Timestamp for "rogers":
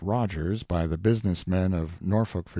0.03-0.63